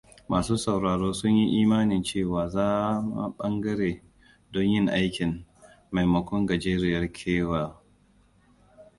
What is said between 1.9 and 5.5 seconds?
cewa zama ɓangare don yin aikin,